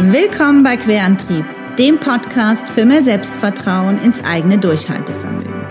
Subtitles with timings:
[0.00, 1.44] Willkommen bei Querantrieb,
[1.76, 5.66] dem Podcast für mehr Selbstvertrauen ins eigene Durchhaltevermögen.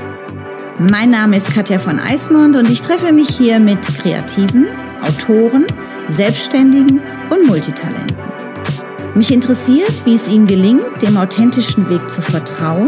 [0.79, 4.67] Mein Name ist Katja von Eismond und ich treffe mich hier mit Kreativen,
[5.01, 5.65] Autoren,
[6.09, 8.17] Selbstständigen und Multitalenten.
[9.15, 12.87] Mich interessiert, wie es ihnen gelingt, dem authentischen Weg zu vertrauen,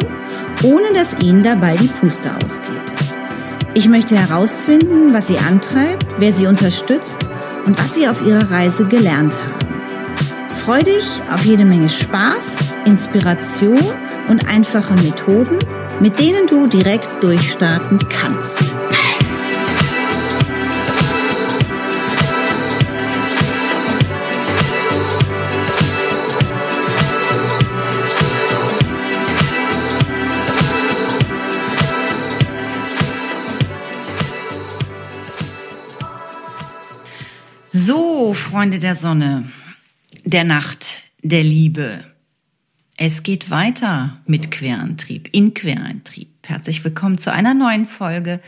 [0.64, 2.94] ohne dass ihnen dabei die Puste ausgeht.
[3.76, 7.18] Ich möchte herausfinden, was sie antreibt, wer sie unterstützt
[7.66, 9.69] und was sie auf ihrer Reise gelernt haben.
[10.70, 13.82] Freu dich auf jede Menge Spaß, Inspiration
[14.28, 15.58] und einfache Methoden,
[16.00, 18.60] mit denen du direkt durchstarten kannst.
[37.72, 39.46] So, Freunde der Sonne
[40.30, 42.04] der Nacht der Liebe.
[42.98, 46.30] Es geht weiter mit Querantrieb, in Querantrieb.
[46.46, 48.40] Herzlich willkommen zu einer neuen Folge.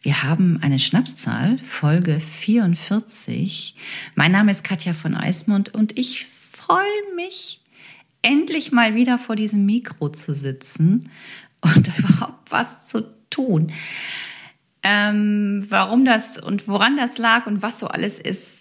[0.00, 3.74] Wir haben eine Schnapszahl, Folge 44.
[4.14, 7.60] Mein Name ist Katja von Eismund und ich freue mich,
[8.22, 11.10] endlich mal wieder vor diesem Mikro zu sitzen
[11.60, 13.72] und überhaupt was zu tun.
[14.82, 18.59] Ähm, warum das und woran das lag und was so alles ist,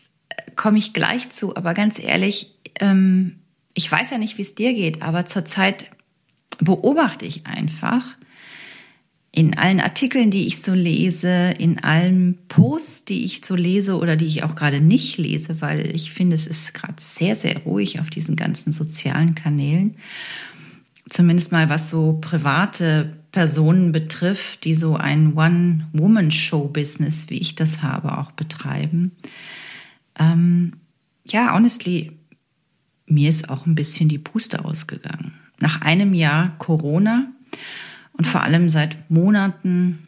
[0.60, 1.56] komme ich gleich zu.
[1.56, 3.40] Aber ganz ehrlich, ähm,
[3.74, 5.90] ich weiß ja nicht, wie es dir geht, aber zurzeit
[6.60, 8.04] beobachte ich einfach
[9.32, 14.18] in allen Artikeln, die ich so lese, in allen Posts, die ich so lese oder
[14.18, 18.02] die ich auch gerade nicht lese, weil ich finde, es ist gerade sehr, sehr ruhig
[18.02, 19.94] auf diesen ganzen sozialen Kanälen.
[21.08, 28.18] Zumindest mal was so private Personen betrifft, die so ein One-Woman-Show-Business, wie ich das habe,
[28.18, 29.14] auch betreiben.
[30.20, 30.74] Ähm,
[31.26, 32.12] ja, honestly,
[33.08, 35.34] mir ist auch ein bisschen die Puste ausgegangen.
[35.60, 37.26] Nach einem Jahr Corona
[38.14, 40.08] und vor allem seit Monaten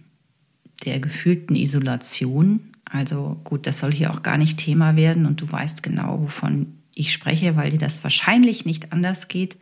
[0.85, 2.61] der gefühlten Isolation.
[2.85, 6.77] Also gut, das soll hier auch gar nicht Thema werden und du weißt genau, wovon
[6.94, 9.57] ich spreche, weil dir das wahrscheinlich nicht anders geht.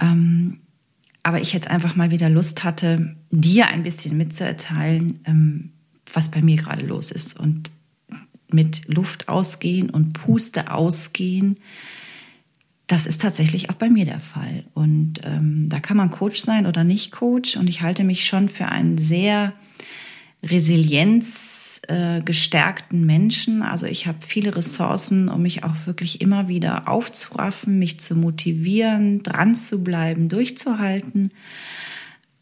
[0.00, 0.58] Ähm,
[1.22, 5.72] aber ich jetzt einfach mal wieder Lust hatte, dir ein bisschen mitzuerteilen, ähm,
[6.12, 7.38] was bei mir gerade los ist.
[7.38, 7.70] Und
[8.50, 11.58] mit Luft ausgehen und Puste ausgehen,
[12.86, 14.64] das ist tatsächlich auch bei mir der Fall.
[14.74, 17.56] Und ähm, da kann man Coach sein oder nicht Coach.
[17.56, 19.54] Und ich halte mich schon für einen sehr
[20.42, 23.62] resilienzgestärkten äh, Menschen.
[23.62, 29.22] Also ich habe viele Ressourcen, um mich auch wirklich immer wieder aufzuraffen, mich zu motivieren,
[29.22, 31.30] dran zu bleiben, durchzuhalten.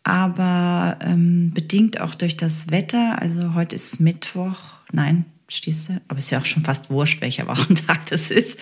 [0.02, 3.22] Aber ähm, bedingt auch durch das Wetter.
[3.22, 4.58] Also heute ist Mittwoch,
[4.90, 5.92] nein, Stehst?
[6.08, 8.58] Aber ist ja auch schon fast wurscht, welcher Wochentag das ist.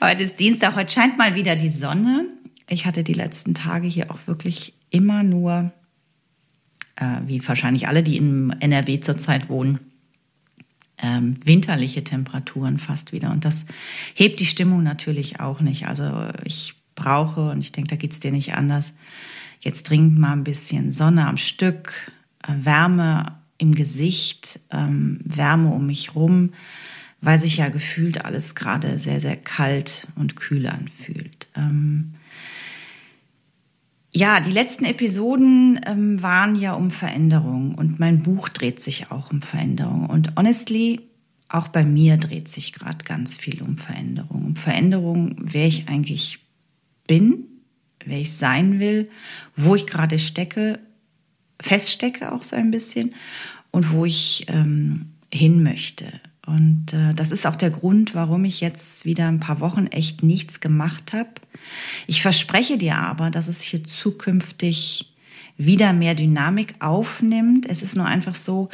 [0.00, 2.26] Heute ist Dienstag, heute scheint mal wieder die Sonne.
[2.68, 5.72] Ich hatte die letzten Tage hier auch wirklich immer nur,
[6.96, 9.80] äh, wie wahrscheinlich alle, die in NRW zurzeit wohnen,
[11.02, 13.30] ähm, winterliche Temperaturen fast wieder.
[13.32, 13.66] Und das
[14.14, 15.88] hebt die Stimmung natürlich auch nicht.
[15.88, 18.92] Also ich brauche, und ich denke, da geht es dir nicht anders,
[19.60, 22.12] jetzt dringend mal ein bisschen Sonne am Stück,
[22.46, 26.52] äh, Wärme im Gesicht, ähm, Wärme um mich rum,
[27.20, 31.46] weil sich ja gefühlt alles gerade sehr, sehr kalt und kühl anfühlt.
[31.56, 32.14] Ähm,
[34.12, 39.30] ja, die letzten Episoden ähm, waren ja um Veränderung und mein Buch dreht sich auch
[39.30, 40.06] um Veränderung.
[40.06, 41.00] Und honestly,
[41.48, 44.44] auch bei mir dreht sich gerade ganz viel um Veränderung.
[44.44, 46.40] Um Veränderung, wer ich eigentlich
[47.06, 47.44] bin,
[48.04, 49.08] wer ich sein will,
[49.54, 50.80] wo ich gerade stecke,
[51.62, 53.14] feststecke auch so ein bisschen
[53.70, 56.06] und wo ich ähm, hin möchte.
[56.46, 60.22] Und äh, das ist auch der Grund, warum ich jetzt wieder ein paar Wochen echt
[60.22, 61.30] nichts gemacht habe.
[62.06, 65.12] Ich verspreche dir aber, dass es hier zukünftig
[65.56, 67.66] wieder mehr Dynamik aufnimmt.
[67.66, 68.68] Es ist nur einfach so,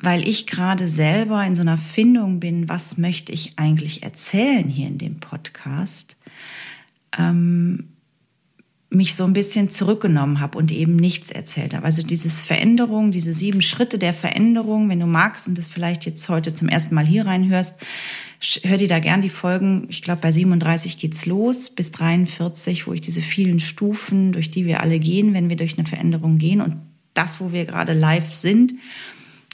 [0.00, 4.86] weil ich gerade selber in so einer Findung bin, was möchte ich eigentlich erzählen hier
[4.86, 6.16] in dem Podcast.
[7.18, 7.88] Ähm,
[8.90, 11.84] mich so ein bisschen zurückgenommen habe und eben nichts erzählt habe.
[11.84, 16.26] Also dieses Veränderung, diese sieben Schritte der Veränderung, wenn du magst und das vielleicht jetzt
[16.30, 17.76] heute zum ersten Mal hier reinhörst,
[18.62, 19.86] hör dir da gern die Folgen.
[19.90, 24.64] Ich glaube, bei 37 geht's los bis 43, wo ich diese vielen Stufen, durch die
[24.64, 26.76] wir alle gehen, wenn wir durch eine Veränderung gehen und
[27.12, 28.74] das, wo wir gerade live sind,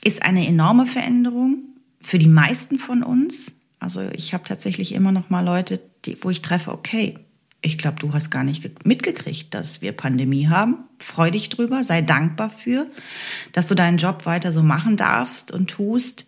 [0.05, 1.59] ist eine enorme Veränderung
[2.01, 3.53] für die meisten von uns.
[3.81, 7.15] Also ich habe tatsächlich immer noch mal Leute, die, wo ich treffe, okay,
[7.65, 10.85] ich glaube, du hast gar nicht mitgekriegt, dass wir Pandemie haben.
[10.99, 12.87] Freu dich drüber, sei dankbar für,
[13.53, 16.27] dass du deinen Job weiter so machen darfst und tust,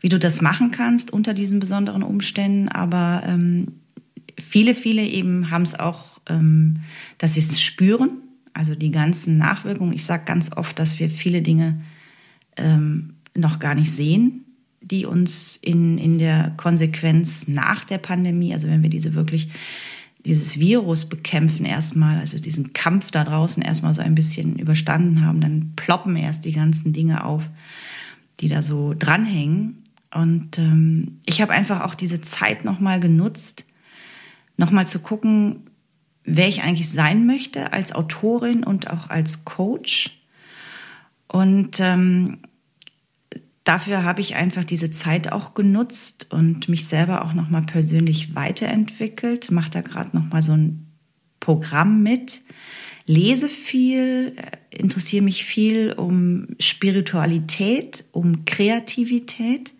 [0.00, 2.68] wie du das machen kannst unter diesen besonderen Umständen.
[2.68, 3.80] Aber ähm,
[4.38, 6.78] viele, viele eben haben es auch, ähm,
[7.18, 8.22] dass sie es spüren,
[8.54, 9.92] also die ganzen Nachwirkungen.
[9.92, 11.82] Ich sage ganz oft, dass wir viele Dinge
[12.56, 14.46] ähm, noch gar nicht sehen,
[14.80, 19.48] die uns in, in der Konsequenz nach der Pandemie, also wenn wir diese wirklich
[20.28, 25.40] dieses Virus bekämpfen erstmal, also diesen Kampf da draußen erstmal so ein bisschen überstanden haben,
[25.40, 27.48] dann ploppen erst die ganzen Dinge auf,
[28.40, 29.82] die da so dranhängen.
[30.14, 33.64] Und ähm, ich habe einfach auch diese Zeit nochmal genutzt,
[34.58, 35.64] nochmal zu gucken,
[36.24, 40.20] wer ich eigentlich sein möchte als Autorin und auch als Coach.
[41.26, 42.40] Und ähm,
[43.68, 49.50] dafür habe ich einfach diese Zeit auch genutzt und mich selber auch nochmal persönlich weiterentwickelt.
[49.50, 50.86] Mache da gerade nochmal so ein
[51.38, 52.42] Programm mit.
[53.04, 59.74] Lese viel, äh, interessiere mich viel um Spiritualität, um Kreativität.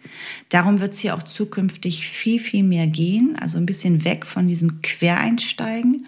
[0.51, 3.37] Darum wird es hier auch zukünftig viel, viel mehr gehen.
[3.41, 6.07] Also ein bisschen weg von diesem Quereinsteigen,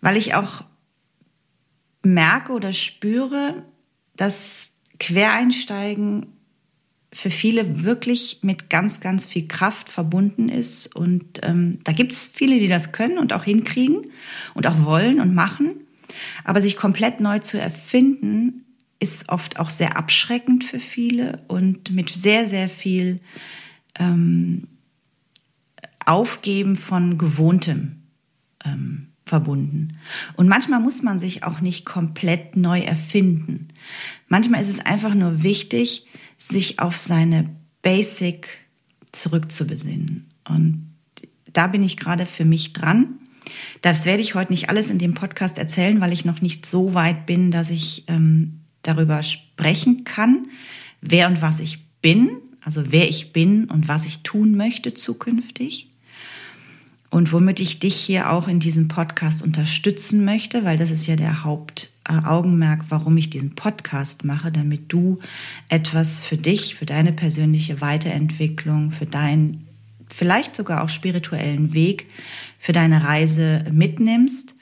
[0.00, 0.64] weil ich auch
[2.02, 3.64] merke oder spüre,
[4.16, 6.37] dass Quereinsteigen
[7.18, 10.94] für viele wirklich mit ganz, ganz viel Kraft verbunden ist.
[10.94, 14.02] Und ähm, da gibt es viele, die das können und auch hinkriegen
[14.54, 15.80] und auch wollen und machen.
[16.44, 18.64] Aber sich komplett neu zu erfinden,
[19.00, 23.18] ist oft auch sehr abschreckend für viele und mit sehr, sehr viel
[23.98, 24.68] ähm,
[26.06, 28.04] Aufgeben von Gewohntem
[28.64, 29.98] ähm, verbunden.
[30.36, 33.66] Und manchmal muss man sich auch nicht komplett neu erfinden.
[34.28, 36.06] Manchmal ist es einfach nur wichtig,
[36.38, 38.48] sich auf seine Basic
[39.12, 40.26] zurückzubesinnen.
[40.48, 40.94] Und
[41.52, 43.18] da bin ich gerade für mich dran.
[43.82, 46.94] Das werde ich heute nicht alles in dem Podcast erzählen, weil ich noch nicht so
[46.94, 50.48] weit bin, dass ich ähm, darüber sprechen kann,
[51.00, 52.30] wer und was ich bin,
[52.60, 55.87] also wer ich bin und was ich tun möchte zukünftig
[57.10, 61.16] und womit ich dich hier auch in diesem Podcast unterstützen möchte, weil das ist ja
[61.16, 65.18] der Hauptaugenmerk, warum ich diesen Podcast mache, damit du
[65.68, 69.64] etwas für dich, für deine persönliche Weiterentwicklung, für deinen
[70.08, 72.06] vielleicht sogar auch spirituellen Weg,
[72.58, 74.54] für deine Reise mitnimmst,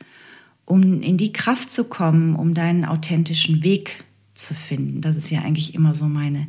[0.65, 4.05] um in die Kraft zu kommen, um deinen authentischen Weg
[4.35, 5.01] zu finden.
[5.01, 6.49] Das ist ja eigentlich immer so meine,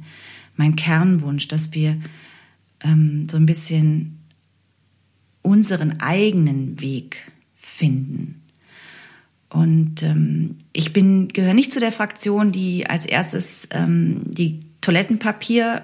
[0.56, 1.98] mein Kernwunsch, dass wir
[2.84, 4.17] ähm, so ein bisschen
[5.48, 8.44] unseren eigenen Weg finden.
[9.50, 15.84] Und ähm, ich bin gehöre nicht zu der Fraktion, die als erstes ähm, die Toilettenpapier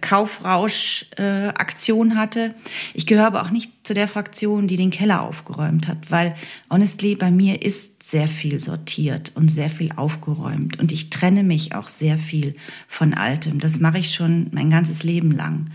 [0.00, 2.54] Kaufrausch-Aktion äh, hatte.
[2.94, 6.34] Ich gehöre aber auch nicht zu der Fraktion, die den Keller aufgeräumt hat, weil
[6.70, 11.74] honestly bei mir ist sehr viel sortiert und sehr viel aufgeräumt und ich trenne mich
[11.74, 12.54] auch sehr viel
[12.86, 13.58] von Altem.
[13.58, 15.70] Das mache ich schon mein ganzes Leben lang.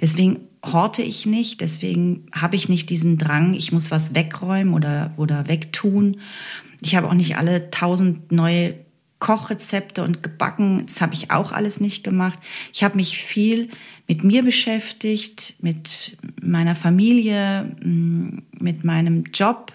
[0.00, 0.38] Deswegen
[0.72, 5.48] horte ich nicht, deswegen habe ich nicht diesen Drang, ich muss was wegräumen oder, oder
[5.48, 6.18] wegtun.
[6.80, 8.74] Ich habe auch nicht alle tausend neue
[9.18, 10.84] Kochrezepte und gebacken.
[10.86, 12.38] Das habe ich auch alles nicht gemacht.
[12.72, 13.70] Ich habe mich viel
[14.06, 19.72] mit mir beschäftigt, mit meiner Familie, mm, mit meinem Job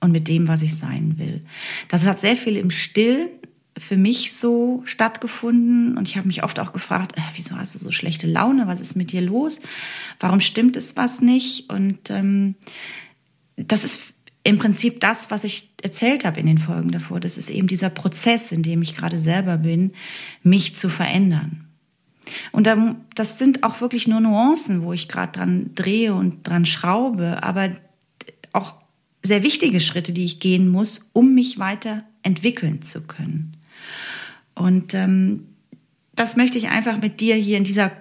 [0.00, 1.44] und mit dem, was ich sein will.
[1.88, 3.28] Das hat sehr viel im Stillen
[3.78, 7.78] für mich so stattgefunden und ich habe mich oft auch gefragt, äh, wieso hast du
[7.78, 8.66] so schlechte Laune?
[8.66, 9.60] Was ist mit dir los?
[10.20, 11.70] Warum stimmt es was nicht?
[11.70, 12.56] Und ähm,
[13.56, 14.14] das ist
[14.44, 17.20] im Prinzip das, was ich erzählt habe in den Folgen davor.
[17.20, 19.92] Das ist eben dieser Prozess, in dem ich gerade selber bin,
[20.42, 21.64] mich zu verändern.
[22.52, 26.66] Und dann, das sind auch wirklich nur Nuancen, wo ich gerade dran drehe und dran
[26.66, 27.70] schraube, aber
[28.52, 28.74] auch
[29.22, 33.57] sehr wichtige Schritte, die ich gehen muss, um mich weiter entwickeln zu können.
[34.54, 35.46] Und ähm,
[36.14, 37.92] das möchte ich einfach mit dir hier in dieser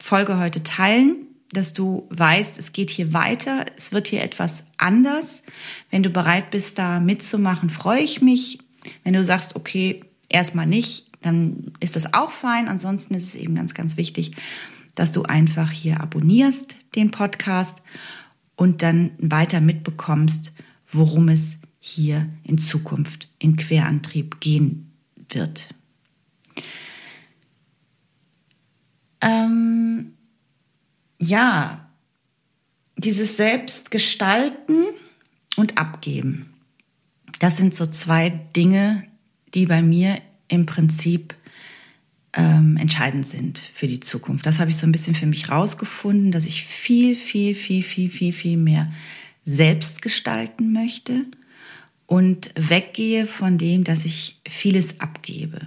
[0.00, 1.14] Folge heute teilen,
[1.52, 5.42] dass du weißt, es geht hier weiter, es wird hier etwas anders.
[5.90, 8.58] Wenn du bereit bist, da mitzumachen, freue ich mich.
[9.04, 12.68] Wenn du sagst, okay, erstmal nicht, dann ist das auch fein.
[12.68, 14.32] Ansonsten ist es eben ganz, ganz wichtig,
[14.94, 17.82] dass du einfach hier abonnierst, den Podcast,
[18.54, 20.52] und dann weiter mitbekommst,
[20.86, 24.91] worum es hier in Zukunft in Querantrieb gehen
[25.34, 25.74] wird.
[29.20, 30.14] Ähm,
[31.18, 31.88] ja,
[32.96, 34.86] dieses Selbstgestalten
[35.56, 36.54] und Abgeben.
[37.38, 39.04] Das sind so zwei Dinge,
[39.54, 41.34] die bei mir im Prinzip
[42.34, 44.46] ähm, entscheidend sind für die Zukunft.
[44.46, 48.10] Das habe ich so ein bisschen für mich rausgefunden, dass ich viel, viel, viel, viel,
[48.10, 48.90] viel, viel mehr
[49.44, 51.26] selbst gestalten möchte
[52.06, 55.60] und weggehe von dem, dass ich vieles abgebe.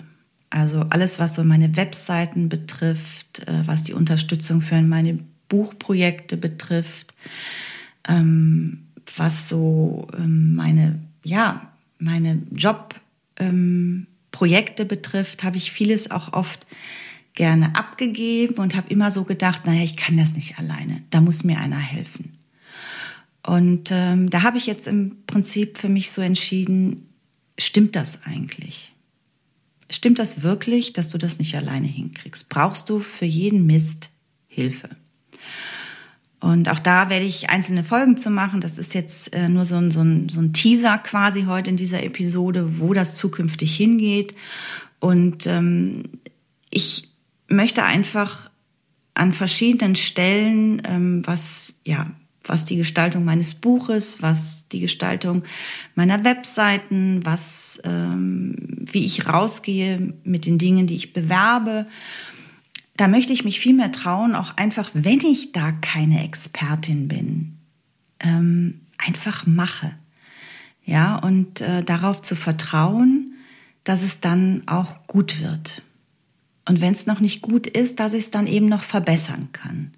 [0.49, 7.13] Also alles, was so meine Webseiten betrifft, äh, was die Unterstützung für meine Buchprojekte betrifft,
[8.07, 8.85] ähm,
[9.17, 16.65] was so ähm, meine, ja, meine Jobprojekte ähm, betrifft, habe ich vieles auch oft
[17.33, 21.43] gerne abgegeben und habe immer so gedacht, naja, ich kann das nicht alleine, da muss
[21.43, 22.37] mir einer helfen.
[23.45, 27.09] Und ähm, da habe ich jetzt im Prinzip für mich so entschieden,
[27.59, 28.93] stimmt das eigentlich?
[29.89, 32.49] Stimmt das wirklich, dass du das nicht alleine hinkriegst?
[32.49, 34.09] Brauchst du für jeden Mist
[34.47, 34.89] Hilfe?
[36.41, 38.61] Und auch da werde ich einzelne Folgen zu machen.
[38.61, 41.77] Das ist jetzt äh, nur so ein, so, ein, so ein Teaser quasi heute in
[41.77, 44.35] dieser Episode, wo das zukünftig hingeht.
[44.99, 46.03] Und ähm,
[46.71, 47.09] ich
[47.47, 48.49] möchte einfach
[49.13, 52.07] an verschiedenen Stellen, ähm, was ja
[52.47, 55.43] was die Gestaltung meines Buches, was die Gestaltung
[55.95, 58.55] meiner Webseiten, was ähm,
[58.91, 61.85] wie ich rausgehe mit den Dingen, die ich bewerbe.
[62.97, 67.57] Da möchte ich mich viel mehr trauen, auch einfach, wenn ich da keine Expertin bin,
[68.21, 69.93] ähm, einfach mache.
[70.85, 73.33] Ja, und äh, darauf zu vertrauen,
[73.83, 75.81] dass es dann auch gut wird.
[76.67, 79.91] Und wenn es noch nicht gut ist, dass ich es dann eben noch verbessern kann.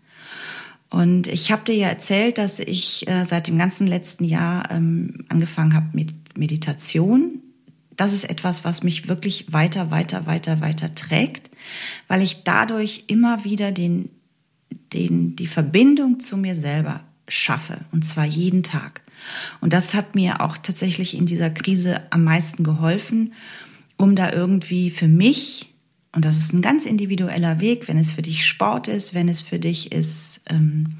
[0.90, 5.26] Und ich habe dir ja erzählt, dass ich äh, seit dem ganzen letzten Jahr ähm,
[5.28, 7.42] angefangen habe mit Meditation.
[7.96, 11.50] Das ist etwas, was mich wirklich weiter, weiter, weiter, weiter trägt,
[12.08, 14.10] weil ich dadurch immer wieder den,
[14.94, 19.02] den, die Verbindung zu mir selber schaffe, und zwar jeden Tag.
[19.62, 23.34] Und das hat mir auch tatsächlich in dieser Krise am meisten geholfen,
[23.98, 25.67] um da irgendwie für mich
[26.18, 29.42] und das ist ein ganz individueller Weg, wenn es für dich Sport ist, wenn es
[29.42, 30.96] für dich ist, ähm,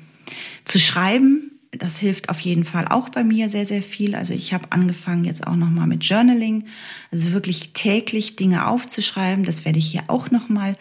[0.64, 1.54] zu schreiben.
[1.72, 4.14] Das hilft auf jeden Fall auch bei mir sehr, sehr viel.
[4.14, 6.66] Also ich habe angefangen jetzt auch nochmal mit Journaling,
[7.12, 9.44] also wirklich täglich Dinge aufzuschreiben.
[9.44, 10.78] Das werde ich hier auch nochmal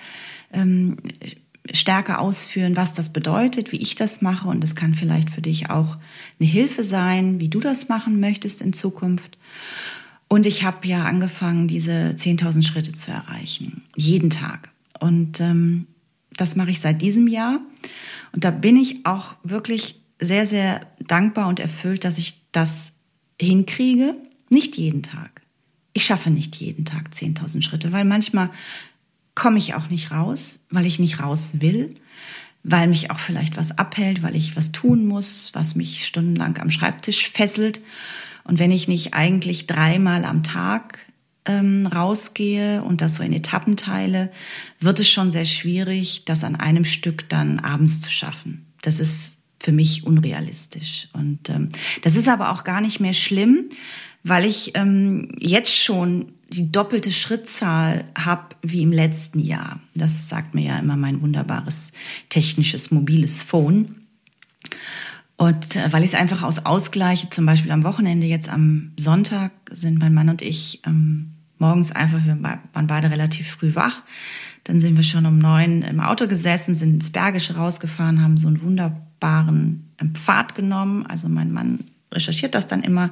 [0.53, 0.99] ähm,
[1.73, 4.49] stärker ausführen, was das bedeutet, wie ich das mache.
[4.49, 5.97] Und das kann vielleicht für dich auch
[6.39, 9.39] eine Hilfe sein, wie du das machen möchtest in Zukunft.
[10.29, 14.71] Und ich habe ja angefangen, diese 10.000 Schritte zu erreichen, jeden Tag.
[14.99, 15.87] Und ähm,
[16.37, 17.61] das mache ich seit diesem Jahr.
[18.33, 22.93] Und da bin ich auch wirklich sehr, sehr dankbar und erfüllt, dass ich das
[23.41, 24.15] hinkriege.
[24.49, 25.43] Nicht jeden Tag.
[25.93, 28.51] Ich schaffe nicht jeden Tag 10.000 Schritte, weil manchmal
[29.35, 31.91] komme ich auch nicht raus, weil ich nicht raus will,
[32.63, 36.71] weil mich auch vielleicht was abhält, weil ich was tun muss, was mich stundenlang am
[36.71, 37.81] Schreibtisch fesselt.
[38.47, 40.99] Und wenn ich nicht eigentlich dreimal am Tag
[41.47, 44.31] ähm, rausgehe und das so in Etappen teile,
[44.81, 48.67] wird es schon sehr schwierig, das an einem Stück dann abends zu schaffen.
[48.83, 51.09] Das ist für mich unrealistisch.
[51.13, 51.71] Und ähm,
[52.03, 53.71] das ist aber auch gar nicht mehr schlimm,
[54.23, 59.81] weil ich ähm, jetzt schon die doppelte Schrittzahl habe wie im letzten Jahr.
[59.95, 61.93] Das sagt mir ja immer mein wunderbares
[62.29, 64.07] technisches mobiles Phone.
[65.37, 69.53] Und äh, weil ich es einfach aus Ausgleiche, zum Beispiel am Wochenende, jetzt am Sonntag
[69.71, 74.03] sind mein Mann und ich ähm, morgens einfach, wir waren beide relativ früh wach.
[74.65, 78.49] Dann sind wir schon um neun im Auto gesessen, sind ins Bergische rausgefahren, haben so
[78.49, 81.07] einen wunderbaren Pfad genommen.
[81.07, 83.11] Also mein Mann recherchiert das dann immer.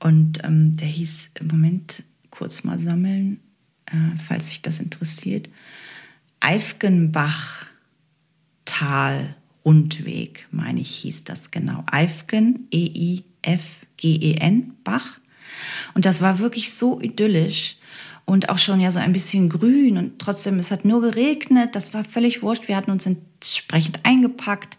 [0.00, 3.40] Und ähm, der hieß im Moment kurz mal sammeln,
[3.86, 5.48] äh, falls sich das interessiert.
[6.40, 7.66] Eifgenbach
[8.64, 11.82] Tal Rundweg, meine ich, hieß das genau.
[11.90, 15.18] Eifgen, E-I-F-G-E-N, Bach.
[15.94, 17.76] Und das war wirklich so idyllisch
[18.24, 21.94] und auch schon ja so ein bisschen grün und trotzdem, es hat nur geregnet, das
[21.94, 22.68] war völlig wurscht.
[22.68, 24.78] Wir hatten uns entsprechend eingepackt.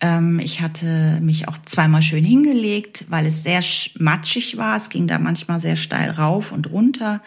[0.00, 3.62] Ähm, ich hatte mich auch zweimal schön hingelegt, weil es sehr
[3.98, 4.76] matschig war.
[4.76, 7.22] Es ging da manchmal sehr steil rauf und runter.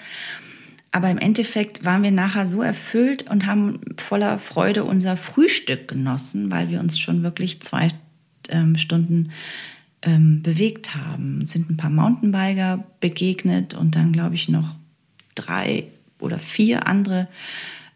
[0.94, 6.52] Aber im Endeffekt waren wir nachher so erfüllt und haben voller Freude unser Frühstück genossen,
[6.52, 7.90] weil wir uns schon wirklich zwei
[8.50, 9.32] ähm, Stunden
[10.04, 11.48] ähm, bewegt haben.
[11.48, 14.76] Sind ein paar Mountainbiker begegnet und dann, glaube ich, noch
[15.34, 15.88] drei
[16.20, 17.28] oder vier andere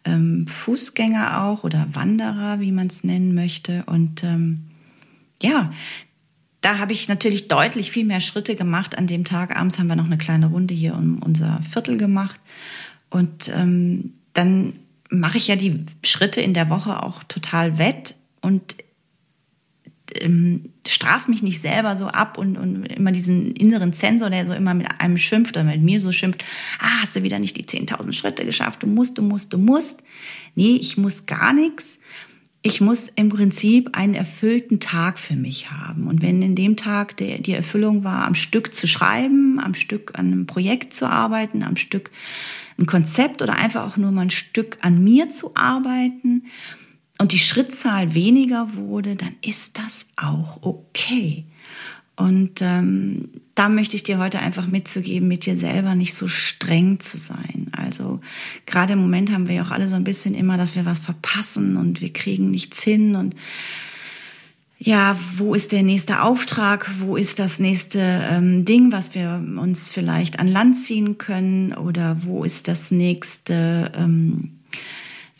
[0.04, 3.84] ähm, Fußgänger auch oder Wanderer, wie man es nennen möchte.
[3.86, 4.64] Und ähm,
[5.40, 5.72] ja,
[6.62, 8.98] da habe ich natürlich deutlich viel mehr Schritte gemacht.
[8.98, 12.40] An dem Tag abends haben wir noch eine kleine Runde hier um unser Viertel gemacht
[13.10, 14.74] und ähm, dann
[15.10, 18.76] mache ich ja die Schritte in der Woche auch total wett und
[20.20, 24.52] ähm, straf mich nicht selber so ab und, und immer diesen inneren Zensor, der so
[24.52, 26.44] immer mit einem schimpft oder mit mir so schimpft,
[26.80, 30.02] ah, hast du wieder nicht die 10.000 Schritte geschafft, du musst, du musst, du musst.
[30.54, 31.98] Nee, ich muss gar nichts.
[32.60, 36.08] Ich muss im Prinzip einen erfüllten Tag für mich haben.
[36.08, 40.18] Und wenn in dem Tag der, die Erfüllung war, am Stück zu schreiben, am Stück
[40.18, 42.10] an einem Projekt zu arbeiten, am Stück
[42.78, 46.44] ein Konzept oder einfach auch nur mal ein Stück an mir zu arbeiten
[47.18, 51.44] und die Schrittzahl weniger wurde, dann ist das auch okay.
[52.14, 56.98] Und ähm, da möchte ich dir heute einfach mitzugeben, mit dir selber nicht so streng
[56.98, 57.70] zu sein.
[57.70, 58.20] Also
[58.66, 60.98] gerade im Moment haben wir ja auch alle so ein bisschen immer, dass wir was
[60.98, 63.36] verpassen und wir kriegen nichts hin und
[64.78, 66.88] ja, wo ist der nächste Auftrag?
[67.00, 67.98] Wo ist das nächste
[68.30, 71.72] ähm, Ding, was wir uns vielleicht an Land ziehen können?
[71.72, 74.58] Oder wo ist das nächste ähm,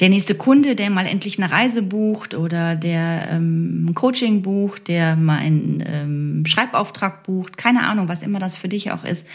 [0.01, 4.87] der nächste Kunde, der mal endlich eine Reise bucht oder der ähm, ein Coaching bucht,
[4.87, 9.27] der mal einen ähm, Schreibauftrag bucht, keine Ahnung, was immer das für dich auch ist,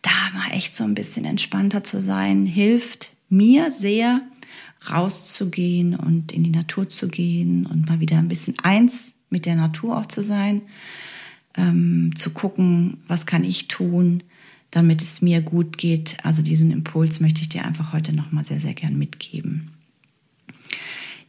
[0.00, 4.22] da mal echt so ein bisschen entspannter zu sein, hilft mir sehr,
[4.90, 9.56] rauszugehen und in die Natur zu gehen und mal wieder ein bisschen eins mit der
[9.56, 10.62] Natur auch zu sein,
[11.56, 14.22] ähm, zu gucken, was kann ich tun,
[14.70, 16.16] damit es mir gut geht.
[16.22, 19.70] Also diesen Impuls möchte ich dir einfach heute nochmal sehr, sehr gern mitgeben.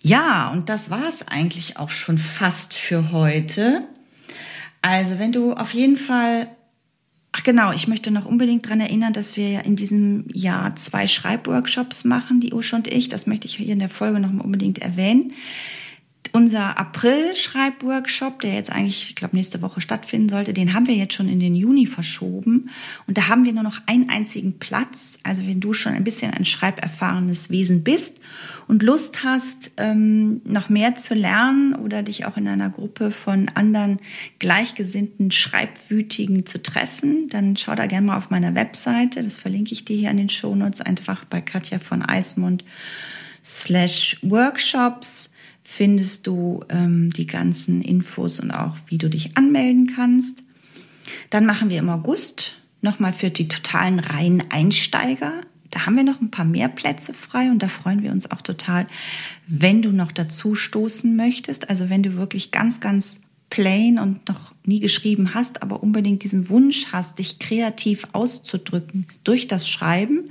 [0.01, 3.83] Ja, und das war es eigentlich auch schon fast für heute.
[4.81, 6.47] Also wenn du auf jeden Fall,
[7.33, 11.05] ach genau, ich möchte noch unbedingt dran erinnern, dass wir ja in diesem Jahr zwei
[11.05, 13.09] Schreibworkshops machen, die Usche und ich.
[13.09, 15.33] Das möchte ich hier in der Folge noch mal unbedingt erwähnen
[16.39, 21.13] unser April-Schreibworkshop, der jetzt eigentlich, ich glaube, nächste Woche stattfinden sollte, den haben wir jetzt
[21.13, 22.69] schon in den Juni verschoben.
[23.07, 25.19] Und da haben wir nur noch einen einzigen Platz.
[25.23, 28.19] Also wenn du schon ein bisschen ein schreiberfahrenes Wesen bist
[28.69, 33.49] und Lust hast, ähm, noch mehr zu lernen oder dich auch in einer Gruppe von
[33.55, 33.99] anderen
[34.39, 39.21] gleichgesinnten Schreibwütigen zu treffen, dann schau da gerne mal auf meiner Webseite.
[39.23, 42.63] Das verlinke ich dir hier an den Shownotes einfach bei Katja von Eismund
[43.43, 45.31] slash Workshops
[45.71, 50.43] findest du ähm, die ganzen Infos und auch, wie du dich anmelden kannst.
[51.29, 55.31] Dann machen wir im August nochmal für die totalen reinen Einsteiger.
[55.69, 58.41] Da haben wir noch ein paar mehr Plätze frei und da freuen wir uns auch
[58.41, 58.87] total,
[59.45, 61.69] wenn du noch dazu stoßen möchtest.
[61.69, 66.49] Also wenn du wirklich ganz, ganz plain und noch nie geschrieben hast, aber unbedingt diesen
[66.49, 70.29] Wunsch hast, dich kreativ auszudrücken durch das Schreiben,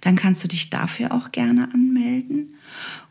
[0.00, 2.54] dann kannst du dich dafür auch gerne anmelden.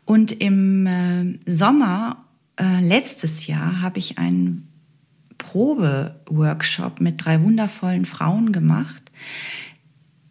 [0.04, 2.24] Und im äh, Sommer
[2.56, 4.68] äh, letztes Jahr habe ich einen
[5.38, 9.10] Probeworkshop mit drei wundervollen Frauen gemacht.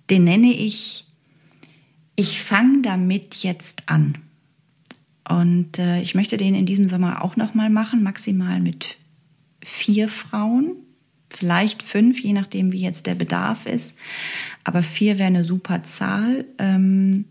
[0.09, 1.05] Den nenne ich
[2.15, 4.17] Ich fange damit jetzt an.
[5.29, 8.97] Und äh, ich möchte den in diesem Sommer auch nochmal machen, maximal mit
[9.67, 10.75] vier Frauen,
[11.29, 13.95] vielleicht fünf, je nachdem, wie jetzt der Bedarf ist.
[14.63, 16.45] Aber vier wäre eine super Zahl.
[16.57, 17.25] Ähm,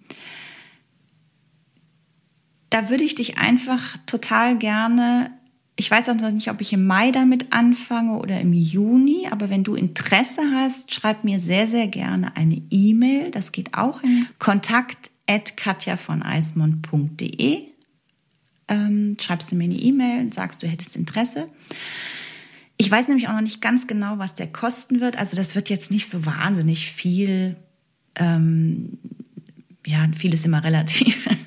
[2.70, 5.30] da würde ich dich einfach total gerne,
[5.76, 9.50] ich weiß auch noch nicht, ob ich im Mai damit anfange oder im Juni, aber
[9.50, 13.30] wenn du Interesse hast, schreib mir sehr, sehr gerne eine E-Mail.
[13.30, 17.62] Das geht auch in kontakt at katja von eismond.de.
[18.68, 21.46] Ähm, schreibst du mir eine E-Mail und sagst, du hättest Interesse.
[22.78, 25.18] Ich weiß nämlich auch noch nicht ganz genau, was der kosten wird.
[25.18, 27.56] Also das wird jetzt nicht so wahnsinnig viel.
[28.16, 28.98] Ähm,
[29.86, 31.28] ja, viel ist immer relativ.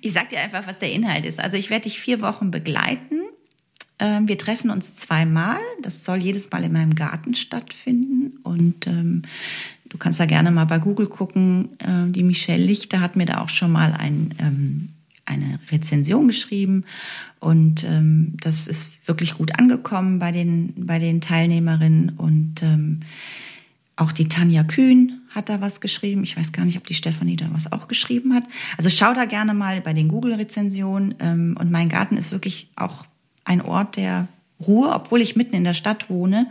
[0.00, 1.40] Ich sag dir einfach, was der Inhalt ist.
[1.40, 3.22] Also ich werde dich vier Wochen begleiten.
[3.98, 5.58] Ähm, wir treffen uns zweimal.
[5.82, 8.36] Das soll jedes Mal in meinem Garten stattfinden.
[8.44, 9.22] Und ähm,
[9.88, 11.70] du kannst da gerne mal bei Google gucken.
[11.80, 14.86] Äh, die Michelle Lichter hat mir da auch schon mal ein, ähm,
[15.28, 16.84] eine Rezension geschrieben.
[17.38, 22.10] Und ähm, das ist wirklich gut angekommen bei den, bei den Teilnehmerinnen.
[22.16, 23.00] Und ähm,
[23.96, 26.24] auch die Tanja Kühn hat da was geschrieben.
[26.24, 28.44] Ich weiß gar nicht, ob die Stefanie da was auch geschrieben hat.
[28.76, 31.14] Also schau da gerne mal bei den Google-Rezensionen.
[31.20, 33.04] Ähm, und mein Garten ist wirklich auch
[33.44, 34.28] ein Ort der
[34.66, 36.48] Ruhe, obwohl ich mitten in der Stadt wohne.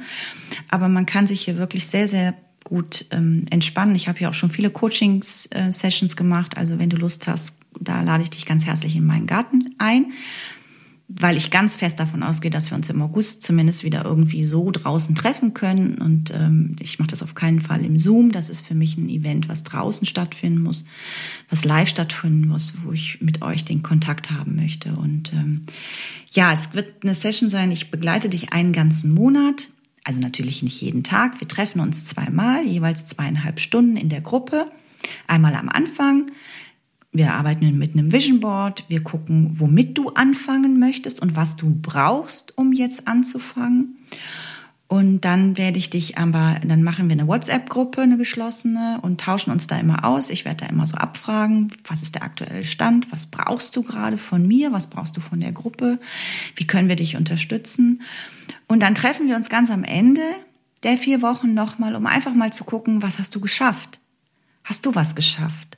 [0.69, 3.95] Aber man kann sich hier wirklich sehr, sehr gut ähm, entspannen.
[3.95, 6.57] Ich habe hier auch schon viele Coaching-Sessions äh, gemacht.
[6.57, 10.07] Also wenn du Lust hast, da lade ich dich ganz herzlich in meinen Garten ein
[11.09, 14.69] weil ich ganz fest davon ausgehe, dass wir uns im August zumindest wieder irgendwie so
[14.71, 15.97] draußen treffen können.
[15.97, 18.33] Und ähm, ich mache das auf keinen Fall im Zoom.
[18.33, 20.83] Das ist für mich ein Event, was draußen stattfinden muss,
[21.49, 24.91] was live stattfinden muss, wo ich mit euch den Kontakt haben möchte.
[24.95, 25.61] Und ähm,
[26.31, 27.71] ja, es wird eine Session sein.
[27.71, 29.69] Ich begleite dich einen ganzen Monat.
[30.03, 31.39] Also natürlich nicht jeden Tag.
[31.39, 34.69] Wir treffen uns zweimal, jeweils zweieinhalb Stunden in der Gruppe.
[35.25, 36.29] Einmal am Anfang
[37.11, 38.83] wir arbeiten mit einem Vision Board.
[38.89, 43.97] Wir gucken, womit du anfangen möchtest und was du brauchst, um jetzt anzufangen.
[44.89, 49.51] Und dann werde ich dich aber, dann machen wir eine WhatsApp-Gruppe, eine geschlossene und tauschen
[49.51, 50.29] uns da immer aus.
[50.29, 54.15] Ich werde da immer so abfragen, was ist der aktuelle Stand, was brauchst du gerade
[54.15, 55.99] von mir, was brauchst du von der Gruppe,
[56.55, 58.01] wie können wir dich unterstützen.
[58.67, 60.21] Und dann treffen wir uns ganz am Ende
[60.83, 63.99] der vier Wochen nochmal, um einfach mal zu gucken, was hast du geschafft?
[64.63, 65.76] Hast du was geschafft?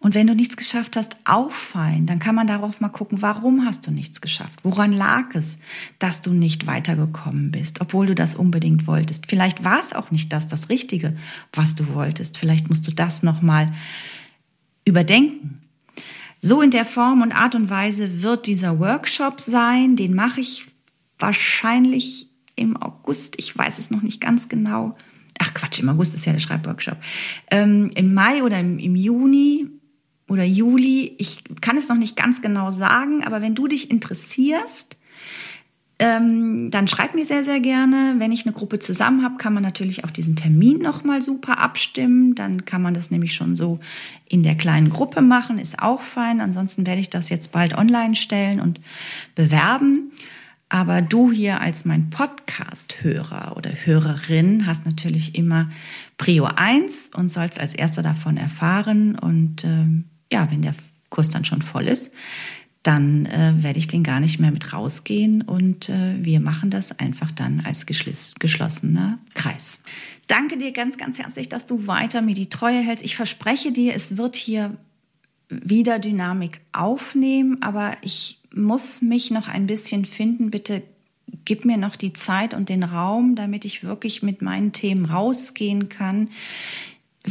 [0.00, 1.16] Und wenn du nichts geschafft hast,
[1.50, 2.06] fein.
[2.06, 4.60] Dann kann man darauf mal gucken, warum hast du nichts geschafft?
[4.62, 5.58] Woran lag es,
[5.98, 9.26] dass du nicht weitergekommen bist, obwohl du das unbedingt wolltest?
[9.26, 11.16] Vielleicht war es auch nicht das, das Richtige,
[11.52, 12.38] was du wolltest.
[12.38, 13.72] Vielleicht musst du das nochmal
[14.84, 15.62] überdenken.
[16.40, 19.96] So in der Form und Art und Weise wird dieser Workshop sein.
[19.96, 20.66] Den mache ich
[21.18, 23.34] wahrscheinlich im August.
[23.38, 24.96] Ich weiß es noch nicht ganz genau.
[25.40, 26.98] Ach Quatsch, im August ist ja der Schreibworkshop.
[27.50, 29.77] Ähm, Im Mai oder im, im Juni
[30.28, 31.14] oder Juli.
[31.18, 34.96] Ich kann es noch nicht ganz genau sagen, aber wenn du dich interessierst,
[36.00, 38.16] ähm, dann schreib mir sehr, sehr gerne.
[38.18, 42.36] Wenn ich eine Gruppe zusammen habe, kann man natürlich auch diesen Termin nochmal super abstimmen.
[42.36, 43.80] Dann kann man das nämlich schon so
[44.28, 46.40] in der kleinen Gruppe machen, ist auch fein.
[46.40, 48.80] Ansonsten werde ich das jetzt bald online stellen und
[49.34, 50.12] bewerben.
[50.68, 55.68] Aber du hier als mein Podcast-Hörer oder Hörerin hast natürlich immer
[56.18, 59.18] Prio 1 und sollst als erster davon erfahren.
[59.18, 60.74] Und ähm, ja, wenn der
[61.10, 62.10] Kurs dann schon voll ist,
[62.82, 66.98] dann äh, werde ich den gar nicht mehr mit rausgehen und äh, wir machen das
[66.98, 69.80] einfach dann als geschlossener Kreis.
[70.26, 73.04] Danke dir ganz, ganz herzlich, dass du weiter mir die Treue hältst.
[73.04, 74.76] Ich verspreche dir, es wird hier
[75.48, 80.50] wieder Dynamik aufnehmen, aber ich muss mich noch ein bisschen finden.
[80.50, 80.82] Bitte
[81.44, 85.88] gib mir noch die Zeit und den Raum, damit ich wirklich mit meinen Themen rausgehen
[85.88, 86.28] kann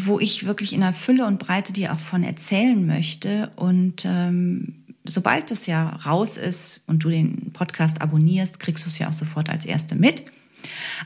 [0.05, 3.51] wo ich wirklich in der Fülle und Breite dir auch von erzählen möchte.
[3.55, 8.99] Und ähm, sobald das ja raus ist und du den Podcast abonnierst, kriegst du es
[8.99, 10.25] ja auch sofort als Erste mit.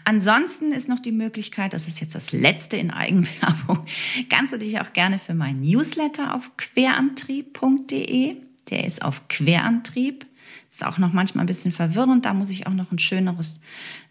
[0.05, 3.85] Ansonsten ist noch die Möglichkeit, das ist jetzt das letzte in Eigenwerbung,
[4.29, 8.37] kannst du dich auch gerne für meinen Newsletter auf querantrieb.de,
[8.69, 10.25] der ist auf Querantrieb
[10.69, 12.25] ist auch noch manchmal ein bisschen verwirrend.
[12.25, 13.61] Da muss ich auch noch ein schöneres,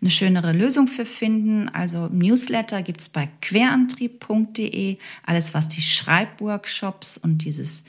[0.01, 1.69] eine schönere Lösung für finden.
[1.69, 4.99] Also Newsletter gibt's bei querantrieb.de.
[5.25, 7.85] Alles, was die Schreibworkshops und dieses,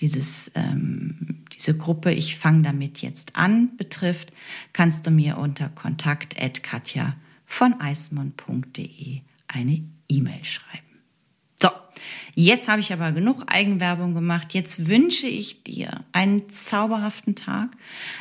[0.00, 4.32] dieses, ähm, diese Gruppe Ich fange damit jetzt an betrifft,
[4.72, 10.83] kannst du mir unter kontakt.katja von eismond.de eine E-Mail schreiben.
[12.34, 14.54] Jetzt habe ich aber genug Eigenwerbung gemacht.
[14.54, 17.70] Jetzt wünsche ich dir einen zauberhaften Tag,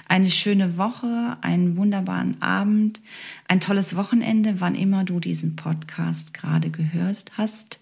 [0.07, 3.01] eine schöne Woche, einen wunderbaren Abend,
[3.47, 7.79] ein tolles Wochenende, wann immer du diesen Podcast gerade gehört hast.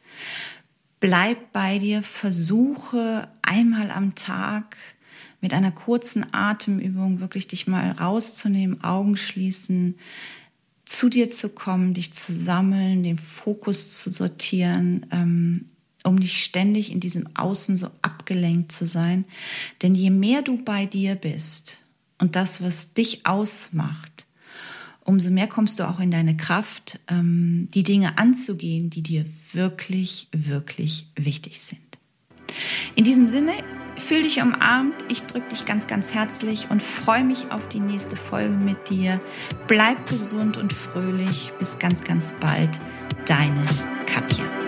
[1.00, 4.78] Bleib bei dir, versuche einmal am Tag
[5.42, 9.96] mit einer kurzen Atemübung wirklich dich mal rauszunehmen, Augen schließen,
[10.86, 15.66] zu dir zu kommen, dich zu sammeln, den Fokus zu sortieren, ähm,
[16.04, 19.26] um nicht ständig in diesem Außen so abgelenkt zu sein.
[19.82, 21.86] Denn je mehr du bei dir bist
[22.18, 24.26] und das, was dich ausmacht,
[25.04, 30.28] umso mehr kommst du auch in deine Kraft, ähm, die Dinge anzugehen, die dir wirklich,
[30.32, 31.80] wirklich wichtig sind.
[32.96, 33.54] In diesem Sinne,
[33.98, 34.96] Fühl dich umarmt.
[35.10, 39.22] Ich drücke dich ganz, ganz herzlich und freue mich auf die nächste Folge mit dir.
[39.68, 41.54] Bleib gesund und fröhlich.
[41.60, 42.80] Bis ganz, ganz bald.
[43.26, 43.64] Deine
[44.08, 44.61] Katja.